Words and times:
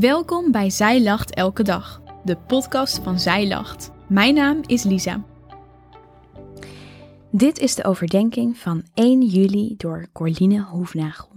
Welkom 0.00 0.50
bij 0.52 0.70
Zij 0.70 1.02
Lacht 1.02 1.34
Elke 1.34 1.62
Dag, 1.62 2.02
de 2.24 2.36
podcast 2.36 2.98
van 3.02 3.20
Zij 3.20 3.48
Lacht. 3.48 3.90
Mijn 4.08 4.34
naam 4.34 4.60
is 4.66 4.82
Lisa. 4.82 5.24
Dit 7.30 7.58
is 7.58 7.74
de 7.74 7.84
overdenking 7.84 8.58
van 8.58 8.84
1 8.94 9.22
juli 9.22 9.74
door 9.76 10.08
Corline 10.12 10.62
Hoefnagel. 10.62 11.28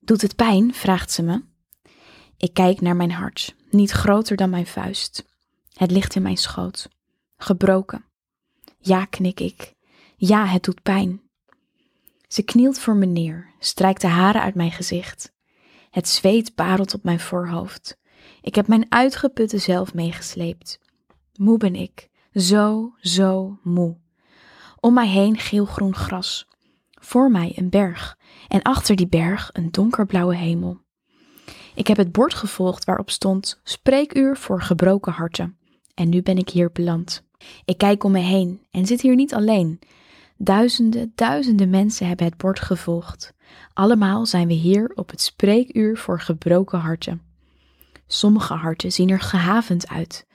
Doet 0.00 0.22
het 0.22 0.36
pijn? 0.36 0.74
vraagt 0.74 1.10
ze 1.12 1.22
me. 1.22 1.42
Ik 2.36 2.54
kijk 2.54 2.80
naar 2.80 2.96
mijn 2.96 3.12
hart, 3.12 3.56
niet 3.70 3.90
groter 3.90 4.36
dan 4.36 4.50
mijn 4.50 4.66
vuist. 4.66 5.24
Het 5.72 5.90
ligt 5.90 6.14
in 6.14 6.22
mijn 6.22 6.36
schoot, 6.36 6.88
gebroken. 7.36 8.04
Ja, 8.78 9.04
knik 9.04 9.40
ik. 9.40 9.74
Ja, 10.16 10.46
het 10.46 10.62
doet 10.62 10.82
pijn. 10.82 11.20
Ze 12.28 12.42
knielt 12.42 12.78
voor 12.78 12.96
me 12.96 13.06
neer, 13.06 13.50
strijkt 13.58 14.00
de 14.00 14.06
haren 14.06 14.42
uit 14.42 14.54
mijn 14.54 14.72
gezicht. 14.72 15.34
Het 15.96 16.08
zweet 16.08 16.54
parelt 16.54 16.94
op 16.94 17.04
mijn 17.04 17.20
voorhoofd. 17.20 17.96
Ik 18.40 18.54
heb 18.54 18.66
mijn 18.66 18.86
uitgeputte 18.88 19.58
zelf 19.58 19.94
meegesleept. 19.94 20.78
Moe 21.34 21.58
ben 21.58 21.74
ik, 21.74 22.08
zo, 22.34 22.92
zo 23.00 23.58
moe. 23.62 23.96
Om 24.80 24.94
mij 24.94 25.08
heen 25.08 25.38
geelgroen 25.38 25.94
gras. 25.94 26.46
Voor 27.00 27.30
mij 27.30 27.52
een 27.54 27.70
berg 27.70 28.18
en 28.48 28.62
achter 28.62 28.96
die 28.96 29.08
berg 29.08 29.50
een 29.52 29.70
donkerblauwe 29.70 30.36
hemel. 30.36 30.78
Ik 31.74 31.86
heb 31.86 31.96
het 31.96 32.12
bord 32.12 32.34
gevolgd 32.34 32.84
waarop 32.84 33.10
stond 33.10 33.60
spreekuur 33.64 34.36
voor 34.36 34.62
gebroken 34.62 35.12
harten. 35.12 35.58
En 35.94 36.08
nu 36.08 36.22
ben 36.22 36.38
ik 36.38 36.48
hier 36.48 36.72
beland. 36.72 37.22
Ik 37.64 37.78
kijk 37.78 38.04
om 38.04 38.12
me 38.12 38.18
heen 38.18 38.66
en 38.70 38.86
zit 38.86 39.00
hier 39.00 39.14
niet 39.14 39.34
alleen. 39.34 39.78
Duizenden, 40.38 41.12
duizenden 41.14 41.70
mensen 41.70 42.06
hebben 42.06 42.26
het 42.26 42.36
bord 42.36 42.60
gevolgd. 42.60 43.34
Allemaal 43.72 44.26
zijn 44.26 44.48
we 44.48 44.54
hier 44.54 44.92
op 44.94 45.10
het 45.10 45.20
spreekuur 45.20 45.96
voor 45.96 46.20
gebroken 46.20 46.78
harten. 46.78 47.22
Sommige 48.06 48.54
harten 48.54 48.92
zien 48.92 49.10
er 49.10 49.20
gehavend 49.20 49.88
uit. 49.88 50.26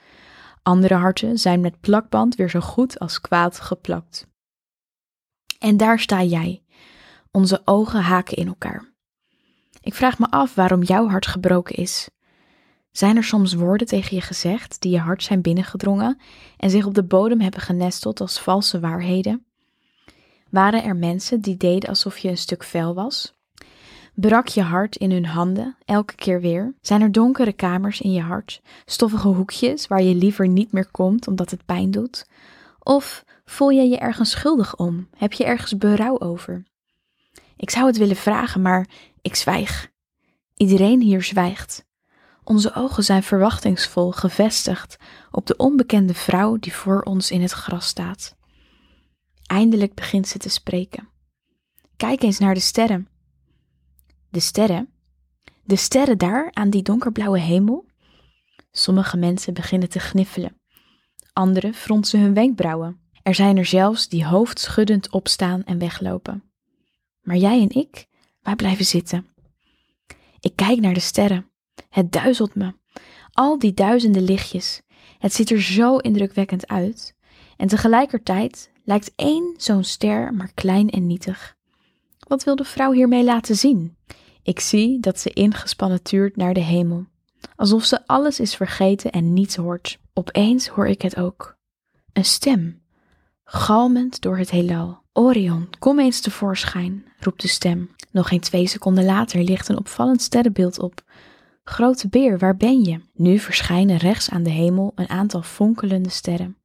Andere 0.63 0.93
harten 0.93 1.37
zijn 1.37 1.61
met 1.61 1.79
plakband 1.79 2.35
weer 2.35 2.49
zo 2.49 2.59
goed 2.59 2.99
als 2.99 3.21
kwaad 3.21 3.59
geplakt. 3.59 4.27
En 5.59 5.77
daar 5.77 5.99
sta 5.99 6.23
jij. 6.23 6.63
Onze 7.31 7.61
ogen 7.65 8.01
haken 8.01 8.37
in 8.37 8.47
elkaar. 8.47 8.93
Ik 9.81 9.93
vraag 9.93 10.19
me 10.19 10.29
af 10.29 10.55
waarom 10.55 10.83
jouw 10.83 11.07
hart 11.07 11.27
gebroken 11.27 11.75
is. 11.75 12.09
Zijn 12.91 13.15
er 13.15 13.23
soms 13.23 13.53
woorden 13.53 13.87
tegen 13.87 14.15
je 14.15 14.21
gezegd 14.21 14.81
die 14.81 14.91
je 14.91 14.99
hart 14.99 15.23
zijn 15.23 15.41
binnengedrongen 15.41 16.19
en 16.57 16.69
zich 16.69 16.85
op 16.85 16.93
de 16.93 17.03
bodem 17.03 17.39
hebben 17.39 17.61
genesteld 17.61 18.21
als 18.21 18.39
valse 18.39 18.79
waarheden? 18.79 19.45
Waren 20.51 20.83
er 20.83 20.95
mensen 20.95 21.41
die 21.41 21.57
deden 21.57 21.89
alsof 21.89 22.17
je 22.17 22.29
een 22.29 22.37
stuk 22.37 22.63
vel 22.63 22.93
was? 22.93 23.33
Brak 24.13 24.47
je 24.47 24.61
hart 24.61 24.95
in 24.95 25.11
hun 25.11 25.25
handen 25.25 25.77
elke 25.85 26.15
keer 26.15 26.41
weer? 26.41 26.75
Zijn 26.81 27.01
er 27.01 27.11
donkere 27.11 27.53
kamers 27.53 28.01
in 28.01 28.11
je 28.11 28.21
hart, 28.21 28.61
stoffige 28.85 29.27
hoekjes 29.27 29.87
waar 29.87 30.01
je 30.01 30.15
liever 30.15 30.47
niet 30.47 30.71
meer 30.71 30.91
komt 30.91 31.27
omdat 31.27 31.51
het 31.51 31.65
pijn 31.65 31.91
doet? 31.91 32.27
Of 32.79 33.23
voel 33.45 33.69
je 33.69 33.81
je 33.81 33.97
ergens 33.97 34.29
schuldig 34.29 34.75
om? 34.75 35.07
Heb 35.17 35.33
je 35.33 35.45
ergens 35.45 35.77
berouw 35.77 36.19
over? 36.19 36.63
Ik 37.57 37.69
zou 37.69 37.85
het 37.85 37.97
willen 37.97 38.15
vragen, 38.15 38.61
maar 38.61 38.87
ik 39.21 39.35
zwijg. 39.35 39.89
Iedereen 40.55 41.01
hier 41.01 41.23
zwijgt. 41.23 41.85
Onze 42.43 42.75
ogen 42.75 43.03
zijn 43.03 43.23
verwachtingsvol 43.23 44.11
gevestigd 44.11 44.97
op 45.31 45.45
de 45.45 45.55
onbekende 45.55 46.13
vrouw 46.13 46.57
die 46.57 46.73
voor 46.73 47.01
ons 47.01 47.31
in 47.31 47.41
het 47.41 47.51
gras 47.51 47.85
staat. 47.85 48.35
Eindelijk 49.51 49.93
begint 49.93 50.27
ze 50.27 50.37
te 50.37 50.49
spreken. 50.49 51.09
Kijk 51.97 52.21
eens 52.21 52.39
naar 52.39 52.53
de 52.53 52.59
sterren. 52.59 53.07
De 54.29 54.39
sterren? 54.39 54.89
De 55.63 55.75
sterren 55.75 56.17
daar 56.17 56.49
aan 56.53 56.69
die 56.69 56.81
donkerblauwe 56.81 57.39
hemel? 57.39 57.85
Sommige 58.71 59.17
mensen 59.17 59.53
beginnen 59.53 59.89
te 59.89 59.99
gniffelen. 59.99 60.61
Anderen 61.33 61.73
fronsen 61.73 62.19
hun 62.19 62.33
wenkbrauwen. 62.33 62.99
Er 63.23 63.35
zijn 63.35 63.57
er 63.57 63.65
zelfs 63.65 64.07
die 64.07 64.25
hoofdschuddend 64.25 65.09
opstaan 65.09 65.63
en 65.63 65.77
weglopen. 65.77 66.43
Maar 67.21 67.37
jij 67.37 67.61
en 67.61 67.69
ik, 67.69 68.05
wij 68.41 68.55
blijven 68.55 68.85
zitten. 68.85 69.25
Ik 70.39 70.55
kijk 70.55 70.79
naar 70.79 70.93
de 70.93 70.99
sterren. 70.99 71.51
Het 71.89 72.11
duizelt 72.11 72.55
me. 72.55 72.73
Al 73.31 73.59
die 73.59 73.73
duizenden 73.73 74.23
lichtjes. 74.23 74.81
Het 75.17 75.33
ziet 75.33 75.49
er 75.49 75.61
zo 75.61 75.97
indrukwekkend 75.97 76.67
uit. 76.67 77.15
En 77.57 77.67
tegelijkertijd 77.67 78.71
lijkt 78.83 79.11
één 79.15 79.53
zo'n 79.57 79.83
ster 79.83 80.33
maar 80.33 80.51
klein 80.53 80.89
en 80.89 81.07
nietig. 81.07 81.55
Wat 82.27 82.43
wil 82.43 82.55
de 82.55 82.63
vrouw 82.63 82.91
hiermee 82.91 83.23
laten 83.23 83.55
zien? 83.55 83.95
Ik 84.43 84.59
zie 84.59 84.99
dat 84.99 85.19
ze 85.19 85.29
ingespannen 85.29 86.03
tuurt 86.03 86.35
naar 86.35 86.53
de 86.53 86.59
hemel, 86.63 87.05
alsof 87.55 87.83
ze 87.83 88.07
alles 88.07 88.39
is 88.39 88.55
vergeten 88.55 89.11
en 89.11 89.33
niets 89.33 89.55
hoort. 89.55 89.99
Opeens 90.13 90.67
hoor 90.67 90.87
ik 90.87 91.01
het 91.01 91.17
ook. 91.17 91.57
Een 92.13 92.25
stem, 92.25 92.81
galmend 93.43 94.21
door 94.21 94.37
het 94.37 94.51
heelal. 94.51 94.99
Orion, 95.13 95.69
kom 95.79 95.99
eens 95.99 96.21
tevoorschijn, 96.21 97.05
roept 97.19 97.41
de 97.41 97.47
stem. 97.47 97.89
Nog 98.11 98.27
geen 98.27 98.39
twee 98.39 98.67
seconden 98.67 99.05
later 99.05 99.43
ligt 99.43 99.69
een 99.69 99.77
opvallend 99.77 100.21
sterrenbeeld 100.21 100.79
op. 100.79 101.03
Grote 101.63 102.09
beer, 102.09 102.37
waar 102.37 102.57
ben 102.57 102.83
je? 102.83 102.99
Nu 103.13 103.39
verschijnen 103.39 103.97
rechts 103.97 104.29
aan 104.29 104.43
de 104.43 104.49
hemel 104.49 104.91
een 104.95 105.09
aantal 105.09 105.41
fonkelende 105.41 106.09
sterren. 106.09 106.57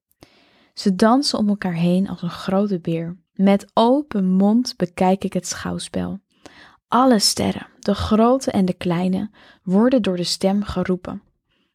Ze 0.79 0.95
dansen 0.95 1.39
om 1.39 1.49
elkaar 1.49 1.75
heen 1.75 2.09
als 2.09 2.23
een 2.23 2.31
grote 2.31 2.81
beer. 2.81 3.17
Met 3.33 3.71
open 3.75 4.31
mond 4.31 4.77
bekijk 4.77 5.25
ik 5.25 5.33
het 5.33 5.47
schouwspel. 5.47 6.19
Alle 6.89 7.19
sterren, 7.19 7.67
de 7.81 7.95
grote 7.95 8.51
en 8.51 8.65
de 8.65 8.73
kleine, 8.73 9.31
worden 9.63 10.03
door 10.03 10.17
de 10.17 10.25
stem 10.25 10.63
geroepen. 10.63 11.23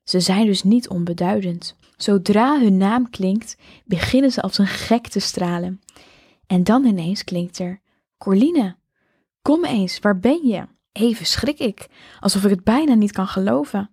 Ze 0.03 0.19
zijn 0.19 0.45
dus 0.45 0.63
niet 0.63 0.89
onbeduidend. 0.89 1.75
Zodra 1.97 2.59
hun 2.59 2.77
naam 2.77 3.09
klinkt, 3.09 3.57
beginnen 3.85 4.31
ze 4.31 4.41
als 4.41 4.57
een 4.57 4.67
gek 4.67 5.07
te 5.07 5.19
stralen. 5.19 5.81
En 6.47 6.63
dan 6.63 6.85
ineens 6.85 7.23
klinkt 7.23 7.59
er: 7.59 7.81
Corline, 8.17 8.75
kom 9.41 9.65
eens, 9.65 9.99
waar 9.99 10.19
ben 10.19 10.47
je? 10.47 10.67
Even 10.91 11.25
schrik 11.25 11.59
ik, 11.59 11.87
alsof 12.19 12.43
ik 12.43 12.49
het 12.49 12.63
bijna 12.63 12.93
niet 12.93 13.11
kan 13.11 13.27
geloven. 13.27 13.91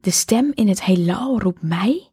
De 0.00 0.10
stem 0.10 0.50
in 0.54 0.68
het 0.68 0.84
heelal 0.84 1.40
roept 1.40 1.62
mij? 1.62 2.07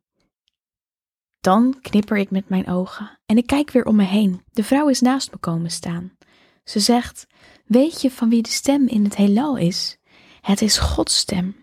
Dan 1.45 1.78
knipper 1.81 2.17
ik 2.17 2.31
met 2.31 2.50
mijn 2.50 2.67
ogen 2.67 3.19
en 3.25 3.38
ik 3.38 3.47
kijk 3.47 3.72
weer 3.72 3.85
om 3.85 3.95
me 3.95 4.03
heen. 4.03 4.41
De 4.51 4.63
vrouw 4.63 4.89
is 4.89 5.01
naast 5.01 5.31
me 5.31 5.38
komen 5.38 5.72
staan. 5.72 6.17
Ze 6.63 6.79
zegt: 6.79 7.28
Weet 7.66 8.01
je 8.01 8.11
van 8.11 8.29
wie 8.29 8.41
de 8.41 8.50
stem 8.50 8.88
in 8.88 9.03
het 9.03 9.16
heelal 9.16 9.57
is? 9.57 9.97
Het 10.41 10.61
is 10.61 10.78
Gods 10.78 11.17
stem. 11.17 11.55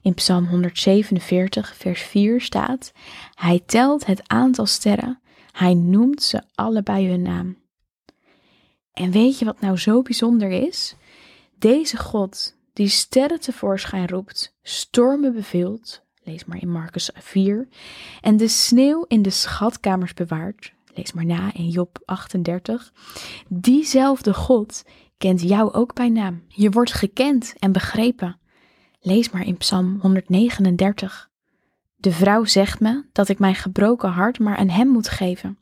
In 0.00 0.14
Psalm 0.14 0.46
147, 0.46 1.76
vers 1.76 2.02
4 2.02 2.40
staat: 2.40 2.92
Hij 3.34 3.62
telt 3.66 4.06
het 4.06 4.28
aantal 4.28 4.66
sterren, 4.66 5.20
hij 5.52 5.74
noemt 5.74 6.22
ze 6.22 6.42
allebei 6.54 7.08
hun 7.08 7.22
naam. 7.22 7.58
En 8.92 9.10
weet 9.10 9.38
je 9.38 9.44
wat 9.44 9.60
nou 9.60 9.76
zo 9.76 10.02
bijzonder 10.02 10.50
is? 10.50 10.94
Deze 11.58 11.96
God, 11.96 12.56
die 12.72 12.88
sterren 12.88 13.40
tevoorschijn 13.40 14.08
roept, 14.08 14.56
stormen 14.62 15.32
beveelt, 15.32 16.01
lees 16.24 16.44
maar 16.44 16.60
in 16.60 16.70
Marcus 16.70 17.10
4, 17.14 17.68
en 18.20 18.36
de 18.36 18.48
sneeuw 18.48 19.04
in 19.08 19.22
de 19.22 19.30
schatkamers 19.30 20.14
bewaart, 20.14 20.72
lees 20.94 21.12
maar 21.12 21.26
na 21.26 21.54
in 21.54 21.68
Job 21.68 22.02
38, 22.04 22.92
diezelfde 23.48 24.34
God 24.34 24.84
kent 25.22 25.42
jou 25.42 25.72
ook 25.72 25.94
bij 25.94 26.08
naam. 26.08 26.42
Je 26.48 26.70
wordt 26.70 26.92
gekend 26.92 27.54
en 27.58 27.72
begrepen. 27.72 28.38
Lees 29.00 29.30
maar 29.30 29.46
in 29.46 29.56
Psalm 29.56 29.98
139. 30.00 31.30
De 31.96 32.12
vrouw 32.12 32.44
zegt 32.44 32.80
me 32.80 33.04
dat 33.12 33.28
ik 33.28 33.38
mijn 33.38 33.54
gebroken 33.54 34.10
hart 34.10 34.38
maar 34.38 34.56
aan 34.56 34.68
hem 34.68 34.88
moet 34.88 35.08
geven. 35.08 35.58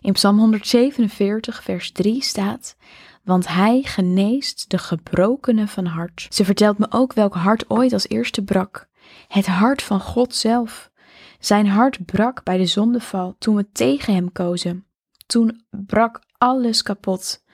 In 0.00 0.12
Psalm 0.12 0.38
147, 0.38 1.62
vers 1.62 1.92
3 1.92 2.22
staat: 2.22 2.76
Want 3.24 3.48
hij 3.48 3.82
geneest 3.82 4.70
de 4.70 4.78
gebrokenen 4.78 5.68
van 5.68 5.86
hart. 5.86 6.26
Ze 6.30 6.44
vertelt 6.44 6.78
me 6.78 6.86
ook 6.90 7.12
welk 7.12 7.34
hart 7.34 7.70
ooit 7.70 7.92
als 7.92 8.08
eerste 8.08 8.42
brak. 8.42 8.88
Het 9.28 9.46
hart 9.46 9.82
van 9.82 10.00
God 10.00 10.34
zelf. 10.34 10.90
Zijn 11.38 11.66
hart 11.66 12.04
brak 12.04 12.44
bij 12.44 12.56
de 12.56 12.66
zondeval 12.66 13.34
toen 13.38 13.56
we 13.56 13.70
tegen 13.72 14.14
hem 14.14 14.32
kozen. 14.32 14.86
Toen 15.26 15.64
brak 15.70 16.22
alles 16.38 16.82
kapot. 16.82 17.44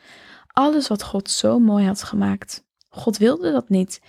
Alles 0.46 0.88
wat 0.88 1.02
God 1.02 1.30
zo 1.30 1.58
mooi 1.58 1.86
had 1.86 2.02
gemaakt. 2.02 2.64
God 2.88 3.16
wilde 3.16 3.52
dat 3.52 3.68
niet. 3.68 4.00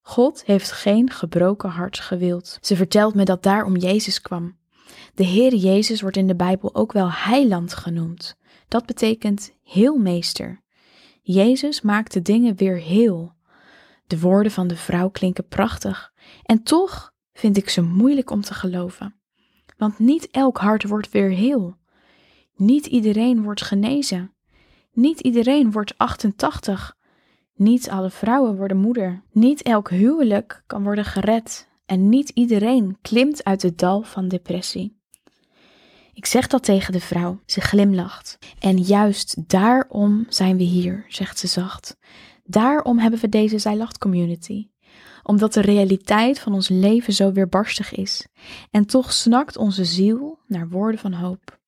God 0.00 0.44
heeft 0.44 0.72
geen 0.72 1.10
gebroken 1.10 1.70
hart 1.70 1.98
gewild. 2.00 2.58
Ze 2.60 2.76
vertelt 2.76 3.14
me 3.14 3.24
dat 3.24 3.42
daarom 3.42 3.76
Jezus 3.76 4.20
kwam. 4.20 4.56
De 5.14 5.24
Heer 5.24 5.54
Jezus 5.54 6.00
wordt 6.00 6.16
in 6.16 6.26
de 6.26 6.36
Bijbel 6.36 6.74
ook 6.74 6.92
wel 6.92 7.12
heiland 7.12 7.74
genoemd. 7.74 8.36
Dat 8.68 8.86
betekent 8.86 9.52
heelmeester. 9.62 10.62
Jezus 11.22 11.80
maakt 11.80 12.12
de 12.12 12.22
dingen 12.22 12.56
weer 12.56 12.76
heel. 12.76 13.34
De 14.06 14.20
woorden 14.20 14.52
van 14.52 14.66
de 14.66 14.76
vrouw 14.76 15.10
klinken 15.10 15.48
prachtig 15.48 16.12
en 16.42 16.62
toch 16.62 17.12
vind 17.32 17.56
ik 17.56 17.68
ze 17.68 17.82
moeilijk 17.82 18.30
om 18.30 18.40
te 18.40 18.54
geloven. 18.54 19.14
Want 19.76 19.98
niet 19.98 20.30
elk 20.30 20.58
hart 20.58 20.88
wordt 20.88 21.10
weer 21.10 21.30
heel. 21.30 21.76
Niet 22.54 22.86
iedereen 22.86 23.42
wordt 23.42 23.62
genezen. 23.62 24.34
Niet 24.92 25.20
iedereen 25.20 25.72
wordt 25.72 25.98
88. 25.98 26.96
Niet 27.54 27.90
alle 27.90 28.10
vrouwen 28.10 28.56
worden 28.56 28.76
moeder. 28.76 29.22
Niet 29.30 29.62
elk 29.62 29.90
huwelijk 29.90 30.62
kan 30.66 30.82
worden 30.82 31.04
gered. 31.04 31.68
En 31.86 32.08
niet 32.08 32.28
iedereen 32.28 32.98
klimt 33.02 33.44
uit 33.44 33.62
het 33.62 33.78
dal 33.78 34.02
van 34.02 34.28
depressie. 34.28 35.00
Ik 36.12 36.26
zeg 36.26 36.46
dat 36.46 36.62
tegen 36.62 36.92
de 36.92 37.00
vrouw. 37.00 37.40
Ze 37.46 37.60
glimlacht. 37.60 38.38
En 38.58 38.78
juist 38.78 39.48
daarom 39.48 40.26
zijn 40.28 40.56
we 40.56 40.62
hier, 40.62 41.04
zegt 41.08 41.38
ze 41.38 41.46
zacht. 41.46 41.96
Daarom 42.52 42.98
hebben 42.98 43.20
we 43.20 43.28
deze 43.28 43.58
Zijlacht 43.58 43.98
community. 43.98 44.68
Omdat 45.22 45.52
de 45.52 45.60
realiteit 45.60 46.38
van 46.38 46.52
ons 46.52 46.68
leven 46.68 47.12
zo 47.12 47.32
weerbarstig 47.32 47.94
is. 47.94 48.26
En 48.70 48.86
toch 48.86 49.12
snakt 49.12 49.56
onze 49.56 49.84
ziel 49.84 50.38
naar 50.46 50.68
woorden 50.68 51.00
van 51.00 51.12
hoop. 51.12 51.60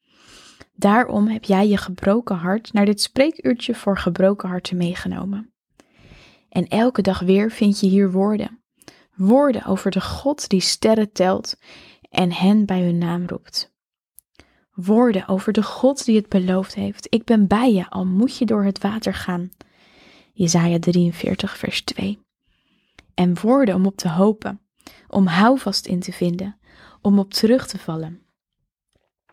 Daarom 0.75 1.26
heb 1.26 1.44
jij 1.44 1.69
je 1.69 1.76
gebroken 1.76 2.36
hart 2.36 2.72
naar 2.72 2.84
dit 2.84 3.00
spreekuurtje 3.00 3.75
voor 3.75 3.98
gebroken 3.98 4.48
harten 4.48 4.76
meegenomen. 4.76 5.52
En 6.48 6.69
elke 6.69 7.02
dag 7.02 7.20
weer 7.20 7.50
vind 7.50 7.81
je 7.81 7.86
hier 7.86 8.10
woorden. 8.10 8.62
Woorden 9.14 9.64
over 9.64 9.90
de 9.90 10.00
God 10.00 10.48
die 10.48 10.60
sterren 10.60 11.12
telt 11.12 11.56
en 12.10 12.32
hen 12.32 12.66
bij 12.66 12.82
hun 12.82 12.98
naam 12.98 13.26
roept. 13.26 13.72
Woorden 14.75 15.28
over 15.28 15.52
de 15.52 15.62
God 15.62 16.04
die 16.04 16.16
het 16.16 16.28
beloofd 16.28 16.75
heeft. 16.75 17.06
Ik 17.10 17.25
ben 17.25 17.46
bij 17.46 17.72
je, 17.72 17.90
al 17.90 18.06
moet 18.06 18.36
je 18.36 18.44
door 18.44 18.64
het 18.64 18.81
water 18.81 19.14
gaan. 19.14 19.50
Jesaja 20.36 20.78
43, 20.78 21.56
vers 21.56 21.82
2. 21.82 22.19
En 23.14 23.40
woorden 23.40 23.75
om 23.75 23.86
op 23.86 23.96
te 23.96 24.08
hopen, 24.08 24.60
om 25.08 25.26
houvast 25.26 25.86
in 25.86 26.00
te 26.00 26.12
vinden, 26.12 26.58
om 27.00 27.19
op 27.19 27.34
terug 27.34 27.66
te 27.66 27.78
vallen. 27.78 28.22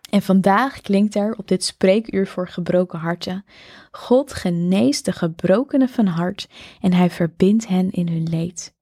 En 0.10 0.22
vandaag 0.22 0.82
klinkt 0.82 1.16
er 1.16 1.36
op 1.38 1.48
dit 1.48 1.64
spreekuur 1.64 2.28
voor 2.28 2.48
gebroken 2.48 3.00
harten: 3.00 3.46
God 3.92 4.34
geneest 4.34 5.06
de 5.06 5.12
gebrokenen 5.12 5.90
van 5.90 6.06
hart 6.06 6.50
en 6.82 6.94
hij 6.94 7.10
verbindt 7.10 7.68
hen 7.68 7.92
in 7.92 8.08
hun 8.08 8.30
leed. 8.30 8.76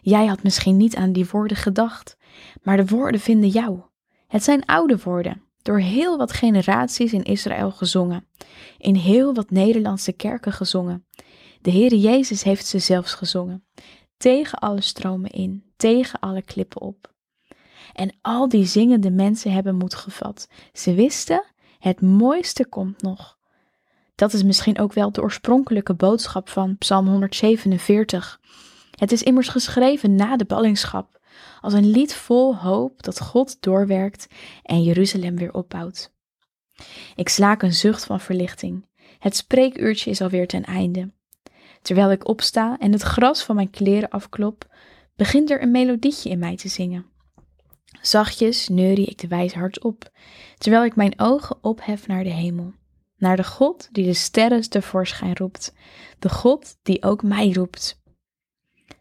Jij 0.00 0.26
had 0.26 0.42
misschien 0.42 0.76
niet 0.76 0.96
aan 0.96 1.12
die 1.12 1.26
woorden 1.26 1.56
gedacht, 1.56 2.16
maar 2.62 2.76
de 2.76 2.86
woorden 2.86 3.20
vinden 3.20 3.48
jou. 3.48 3.80
Het 4.26 4.42
zijn 4.42 4.64
oude 4.64 4.98
woorden, 4.98 5.42
door 5.66 5.80
heel 5.80 6.16
wat 6.16 6.32
generaties 6.32 7.12
in 7.12 7.22
Israël 7.22 7.70
gezongen, 7.70 8.26
in 8.78 8.94
heel 8.94 9.34
wat 9.34 9.50
Nederlandse 9.50 10.12
kerken 10.12 10.52
gezongen. 10.52 11.06
De 11.60 11.70
Heere 11.70 12.00
Jezus 12.00 12.42
heeft 12.42 12.66
ze 12.66 12.78
zelfs 12.78 13.14
gezongen, 13.14 13.64
tegen 14.16 14.58
alle 14.58 14.80
stromen 14.80 15.30
in, 15.30 15.64
tegen 15.76 16.20
alle 16.20 16.42
klippen 16.42 16.80
op. 16.80 17.14
En 17.92 18.16
al 18.22 18.48
die 18.48 18.64
zingende 18.64 19.10
mensen 19.10 19.52
hebben 19.52 19.76
moed 19.76 19.94
gevat. 19.94 20.48
Ze 20.72 20.94
wisten, 20.94 21.44
het 21.78 22.00
mooiste 22.00 22.66
komt 22.66 23.02
nog. 23.02 23.38
Dat 24.14 24.32
is 24.32 24.42
misschien 24.42 24.78
ook 24.78 24.92
wel 24.92 25.12
de 25.12 25.22
oorspronkelijke 25.22 25.94
boodschap 25.94 26.48
van 26.48 26.78
Psalm 26.78 27.06
147. 27.06 28.40
Het 28.90 29.12
is 29.12 29.22
immers 29.22 29.48
geschreven 29.48 30.14
na 30.14 30.36
de 30.36 30.44
ballingschap, 30.44 31.20
als 31.66 31.74
een 31.74 31.90
lied 31.90 32.14
vol 32.14 32.56
hoop 32.56 33.02
dat 33.02 33.20
God 33.20 33.62
doorwerkt 33.62 34.26
en 34.62 34.82
Jeruzalem 34.82 35.36
weer 35.36 35.52
opbouwt. 35.52 36.12
Ik 37.14 37.28
slaak 37.28 37.62
een 37.62 37.72
zucht 37.72 38.04
van 38.04 38.20
verlichting. 38.20 38.86
Het 39.18 39.36
spreekuurtje 39.36 40.10
is 40.10 40.20
alweer 40.20 40.46
ten 40.46 40.64
einde. 40.64 41.12
Terwijl 41.82 42.10
ik 42.10 42.28
opsta 42.28 42.78
en 42.78 42.92
het 42.92 43.02
gras 43.02 43.44
van 43.44 43.54
mijn 43.56 43.70
kleren 43.70 44.08
afklop, 44.08 44.74
begint 45.16 45.50
er 45.50 45.62
een 45.62 45.70
melodietje 45.70 46.30
in 46.30 46.38
mij 46.38 46.56
te 46.56 46.68
zingen. 46.68 47.06
Zachtjes 48.00 48.68
neurie 48.68 49.06
ik 49.06 49.18
de 49.18 49.28
wijs 49.28 49.54
hart 49.54 49.84
op, 49.84 50.10
terwijl 50.58 50.84
ik 50.84 50.96
mijn 50.96 51.20
ogen 51.20 51.56
ophef 51.60 52.06
naar 52.06 52.24
de 52.24 52.32
hemel. 52.32 52.72
Naar 53.16 53.36
de 53.36 53.44
God 53.44 53.88
die 53.92 54.04
de 54.04 54.14
sterren 54.14 54.70
tevoorschijn 54.70 55.36
roept, 55.36 55.74
de 56.18 56.28
God 56.28 56.76
die 56.82 57.02
ook 57.02 57.22
mij 57.22 57.52
roept. 57.52 58.02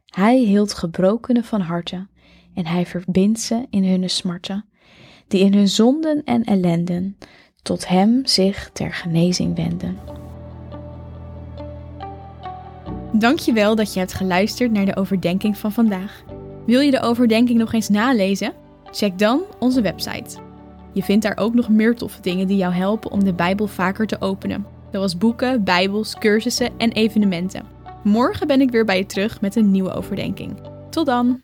Hij 0.05 0.37
hield 0.37 0.73
gebrokenen 0.73 1.43
van 1.43 1.61
harte 1.61 2.07
en 2.55 2.65
hij 2.65 2.85
verbindt 2.85 3.39
ze 3.39 3.65
in 3.69 3.85
hun 3.85 4.09
smarten, 4.09 4.65
die 5.27 5.43
in 5.43 5.53
hun 5.53 5.67
zonden 5.67 6.21
en 6.23 6.43
ellenden 6.43 7.17
tot 7.61 7.87
hem 7.87 8.25
zich 8.25 8.69
ter 8.73 8.93
genezing 8.93 9.55
wenden. 9.55 9.97
Dankjewel 13.11 13.75
dat 13.75 13.93
je 13.93 13.99
hebt 13.99 14.13
geluisterd 14.13 14.71
naar 14.71 14.85
de 14.85 14.95
overdenking 14.95 15.57
van 15.57 15.71
vandaag. 15.71 16.23
Wil 16.65 16.79
je 16.79 16.91
de 16.91 17.01
overdenking 17.01 17.59
nog 17.59 17.73
eens 17.73 17.89
nalezen? 17.89 18.53
Check 18.91 19.19
dan 19.19 19.41
onze 19.59 19.81
website. 19.81 20.37
Je 20.93 21.03
vindt 21.03 21.23
daar 21.23 21.37
ook 21.37 21.53
nog 21.53 21.69
meer 21.69 21.95
toffe 21.95 22.21
dingen 22.21 22.47
die 22.47 22.57
jou 22.57 22.73
helpen 22.73 23.11
om 23.11 23.23
de 23.23 23.33
Bijbel 23.33 23.67
vaker 23.67 24.07
te 24.07 24.21
openen, 24.21 24.65
zoals 24.91 25.17
boeken, 25.17 25.63
Bijbels, 25.63 26.17
cursussen 26.17 26.69
en 26.77 26.91
evenementen. 26.91 27.65
Morgen 28.03 28.47
ben 28.47 28.61
ik 28.61 28.71
weer 28.71 28.85
bij 28.85 28.97
je 28.97 29.05
terug 29.05 29.41
met 29.41 29.55
een 29.55 29.71
nieuwe 29.71 29.93
overdenking. 29.93 30.51
Tot 30.89 31.05
dan! 31.05 31.33